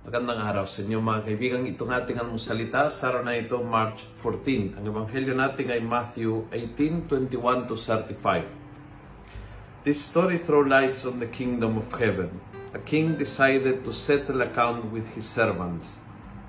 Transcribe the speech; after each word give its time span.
Magandang 0.00 0.40
araw 0.40 0.64
sa 0.64 0.80
inyo 0.80 0.96
mga 0.96 1.28
kaibigan. 1.28 1.68
Itong 1.68 1.92
ating 1.92 2.16
salita 2.40 2.88
sa 2.88 3.12
araw 3.12 3.20
na 3.20 3.36
ito, 3.36 3.60
March 3.60 4.08
14. 4.24 4.80
Ang 4.80 4.84
ebanghelyo 4.88 5.36
natin 5.36 5.68
ay 5.68 5.84
Matthew 5.84 6.48
18:21 6.48 7.68
to 7.68 7.76
35. 7.76 8.48
This 9.84 10.00
story 10.08 10.40
throws 10.40 10.72
lights 10.72 11.04
on 11.04 11.20
the 11.20 11.28
kingdom 11.28 11.76
of 11.76 11.92
heaven. 11.92 12.40
A 12.72 12.80
king 12.80 13.20
decided 13.20 13.84
to 13.84 13.92
settle 13.92 14.40
account 14.40 14.88
with 14.88 15.04
his 15.12 15.28
servants. 15.36 15.84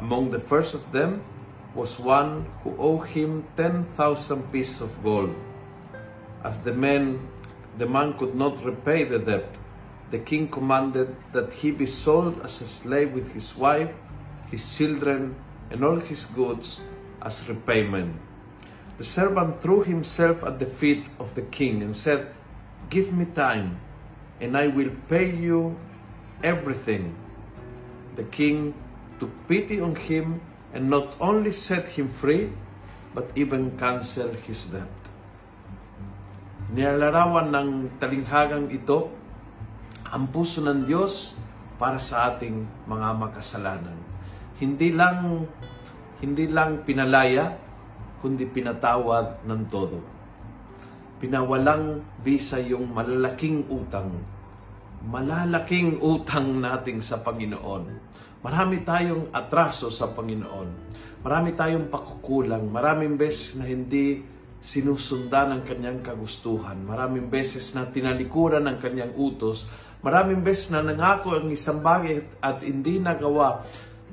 Among 0.00 0.32
the 0.32 0.40
first 0.40 0.72
of 0.72 0.88
them 0.96 1.20
was 1.76 2.00
one 2.00 2.48
who 2.64 2.72
owed 2.80 3.12
him 3.12 3.44
10,000 3.60 3.92
pieces 4.48 4.80
of 4.80 4.88
gold. 5.04 5.36
As 6.40 6.56
the 6.64 6.72
man, 6.72 7.20
the 7.76 7.84
man 7.84 8.16
could 8.16 8.32
not 8.32 8.56
repay 8.64 9.04
the 9.04 9.20
debt, 9.20 9.52
the 10.14 10.22
king 10.22 10.46
commanded 10.46 11.10
that 11.34 11.50
he 11.58 11.74
be 11.74 11.90
sold 11.90 12.38
as 12.46 12.62
a 12.62 12.68
slave 12.78 13.10
with 13.10 13.34
his 13.34 13.50
wife, 13.58 13.90
his 14.46 14.62
children, 14.78 15.34
and 15.74 15.82
all 15.82 15.98
his 15.98 16.22
goods 16.38 16.86
as 17.18 17.34
repayment. 17.50 18.14
The 18.94 19.02
servant 19.02 19.58
threw 19.58 19.82
himself 19.82 20.46
at 20.46 20.62
the 20.62 20.70
feet 20.70 21.02
of 21.18 21.34
the 21.34 21.42
king 21.42 21.82
and 21.82 21.98
said, 21.98 22.30
Give 22.94 23.10
me 23.10 23.26
time, 23.34 23.82
and 24.38 24.54
I 24.54 24.70
will 24.70 24.94
pay 25.10 25.34
you 25.34 25.74
everything. 26.46 27.18
The 28.14 28.22
king 28.30 28.70
took 29.18 29.34
pity 29.50 29.80
on 29.82 29.98
him 29.98 30.38
and 30.70 30.86
not 30.88 31.18
only 31.18 31.50
set 31.50 31.98
him 31.98 32.06
free, 32.22 32.54
but 33.18 33.34
even 33.34 33.74
canceled 33.82 34.38
his 34.46 34.62
debt. 34.70 34.94
Nilalarawan 36.70 37.50
ng 37.50 37.98
talinghagang 37.98 38.70
ito 38.70 39.23
ang 40.08 40.28
puso 40.28 40.60
ng 40.60 40.84
Diyos 40.84 41.36
para 41.80 41.98
sa 41.98 42.32
ating 42.32 42.86
mga 42.88 43.08
makasalanan. 43.18 43.98
Hindi 44.60 44.94
lang 44.94 45.48
hindi 46.22 46.48
lang 46.48 46.86
pinalaya 46.86 47.58
kundi 48.24 48.48
pinatawad 48.48 49.44
ng 49.44 49.62
todo. 49.68 50.00
Pinawalang 51.20 52.00
bisa 52.24 52.56
yung 52.56 52.88
malalaking 52.96 53.68
utang. 53.68 54.08
Malalaking 55.04 56.00
utang 56.00 56.64
nating 56.64 57.04
sa 57.04 57.20
Panginoon. 57.20 57.84
Marami 58.40 58.80
tayong 58.80 59.28
atraso 59.32 59.92
sa 59.92 60.08
Panginoon. 60.12 60.68
Marami 61.20 61.52
tayong 61.52 61.92
pakukulang. 61.92 62.68
Maraming 62.72 63.20
beses 63.20 63.52
na 63.56 63.68
hindi 63.68 64.24
sinusundan 64.64 65.52
ang 65.52 65.62
kanyang 65.68 66.00
kagustuhan. 66.00 66.80
Maraming 66.88 67.28
beses 67.28 67.76
na 67.76 67.84
tinalikuran 67.92 68.64
ang 68.64 68.80
kanyang 68.80 69.12
utos 69.12 69.68
Maraming 70.04 70.44
beses 70.44 70.68
na 70.68 70.84
nangako 70.84 71.32
ang 71.32 71.48
isang 71.48 71.80
bagay 71.80 72.20
at 72.44 72.60
hindi 72.60 73.00
nagawa. 73.00 73.64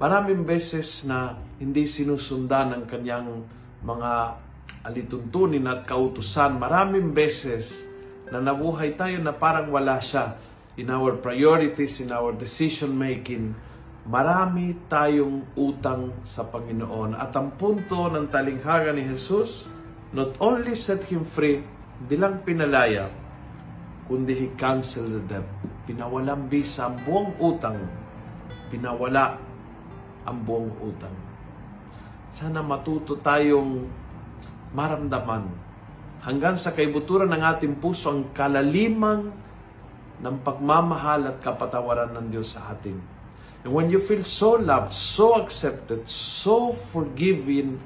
Maraming 0.00 0.48
beses 0.48 1.04
na 1.04 1.36
hindi 1.60 1.84
sinusundan 1.84 2.72
ang 2.72 2.84
kanyang 2.88 3.44
mga 3.84 4.12
alituntunin 4.80 5.68
at 5.68 5.84
kautusan. 5.84 6.56
Maraming 6.56 7.12
beses 7.12 7.68
na 8.32 8.40
nabuhay 8.40 8.96
tayo 8.96 9.20
na 9.20 9.36
parang 9.36 9.68
wala 9.68 10.00
siya 10.00 10.40
in 10.80 10.88
our 10.88 11.20
priorities, 11.20 12.00
in 12.00 12.16
our 12.16 12.32
decision 12.32 12.96
making. 12.96 13.52
Marami 14.08 14.88
tayong 14.88 15.52
utang 15.52 16.16
sa 16.24 16.48
Panginoon. 16.48 17.12
At 17.12 17.36
ang 17.36 17.60
punto 17.60 18.08
ng 18.08 18.32
talinghaga 18.32 18.88
ni 18.96 19.04
Jesus, 19.04 19.68
not 20.14 20.38
only 20.38 20.78
set 20.78 21.02
him 21.10 21.26
free, 21.26 21.60
hindi 22.00 22.14
lang 22.14 22.46
pinalaya, 22.46 23.10
kundi 24.06 24.32
he 24.32 24.48
canceled 24.54 25.10
the 25.10 25.22
debt 25.26 25.48
pinawalang 25.84 26.48
bisa 26.48 26.88
ang 26.88 26.96
buong 27.04 27.30
utang, 27.40 27.76
pinawala 28.72 29.36
ang 30.24 30.38
buong 30.44 30.72
utang. 30.80 31.12
Sana 32.34 32.64
matuto 32.64 33.20
tayong 33.20 33.84
maramdaman 34.74 35.44
hanggang 36.24 36.56
sa 36.56 36.72
kaibuturan 36.72 37.30
ng 37.30 37.42
ating 37.44 37.74
puso 37.78 38.10
ang 38.10 38.32
kalaliman 38.32 39.30
ng 40.18 40.36
pagmamahal 40.40 41.30
at 41.30 41.36
kapatawaran 41.44 42.16
ng 42.16 42.26
Diyos 42.32 42.56
sa 42.56 42.72
atin. 42.72 42.96
And 43.64 43.72
when 43.72 43.92
you 43.92 44.00
feel 44.08 44.24
so 44.24 44.56
loved, 44.56 44.92
so 44.92 45.36
accepted, 45.36 46.08
so 46.08 46.72
forgiven, 46.92 47.80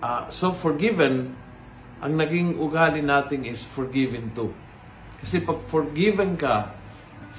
uh, 0.00 0.28
so 0.32 0.56
forgiven, 0.56 1.36
ang 2.00 2.16
naging 2.16 2.56
ugali 2.56 3.04
natin 3.04 3.44
is 3.44 3.60
forgiven 3.76 4.32
too. 4.32 4.52
Kasi 5.20 5.44
pag 5.44 5.60
forgiven 5.68 6.36
ka, 6.40 6.72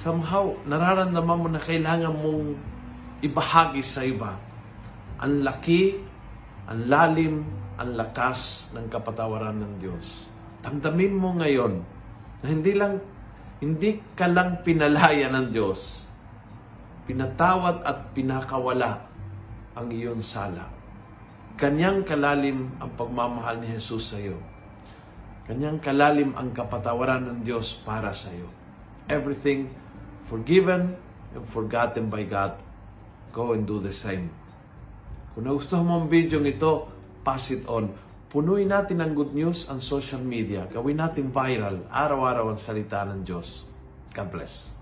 somehow 0.06 0.54
nararamdaman 0.64 1.38
mo 1.42 1.48
na 1.50 1.58
kailangan 1.58 2.14
mong 2.14 2.54
ibahagi 3.22 3.82
sa 3.82 4.06
iba. 4.06 4.38
Ang 5.18 5.42
laki, 5.42 5.98
ang 6.70 6.80
lalim, 6.86 7.34
ang 7.78 7.98
lakas 7.98 8.70
ng 8.70 8.86
kapatawaran 8.86 9.58
ng 9.58 9.74
Diyos. 9.82 10.06
Damdamin 10.62 11.14
mo 11.18 11.34
ngayon 11.38 11.82
na 12.42 12.46
hindi 12.46 12.72
lang 12.74 13.02
hindi 13.62 14.02
ka 14.18 14.26
lang 14.26 14.62
pinalaya 14.66 15.30
ng 15.30 15.54
Diyos. 15.54 16.02
Pinatawad 17.06 17.86
at 17.86 18.10
pinakawala 18.10 19.06
ang 19.78 19.86
iyong 19.86 20.18
sala. 20.18 20.81
Kanyang 21.60 22.02
kalalim 22.06 22.72
ang 22.80 22.90
pagmamahal 22.96 23.62
ni 23.62 23.72
Jesus 23.72 24.12
sa 24.12 24.18
iyo. 24.18 24.40
Kanyang 25.46 25.82
kalalim 25.82 26.32
ang 26.38 26.54
kapatawaran 26.54 27.28
ng 27.28 27.38
Diyos 27.44 27.82
para 27.82 28.14
sa 28.14 28.30
iyo. 28.32 28.48
Everything 29.10 29.68
forgiven 30.30 30.96
and 31.36 31.44
forgotten 31.52 32.08
by 32.08 32.24
God, 32.24 32.56
go 33.32 33.52
and 33.52 33.68
do 33.68 33.80
the 33.80 33.92
same. 33.92 34.32
Kung 35.32 35.48
nagustuhan 35.48 35.84
mo 35.84 36.04
ang 36.04 36.08
video 36.12 36.40
ito, 36.44 36.88
pass 37.24 37.48
it 37.52 37.64
on. 37.68 37.92
Punuin 38.32 38.68
natin 38.68 39.00
ang 39.00 39.12
good 39.12 39.36
news 39.36 39.68
ang 39.68 39.80
social 39.80 40.20
media. 40.20 40.64
Gawin 40.68 41.00
natin 41.00 41.28
viral, 41.32 41.84
araw-araw 41.88 42.52
ang 42.52 42.60
salita 42.60 43.04
ng 43.04 43.24
Diyos. 43.24 43.64
God 44.12 44.28
bless. 44.32 44.81